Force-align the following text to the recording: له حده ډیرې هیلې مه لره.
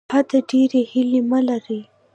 له 0.05 0.11
حده 0.13 0.39
ډیرې 0.49 0.81
هیلې 0.91 1.21
مه 1.29 1.39
لره. 1.47 1.79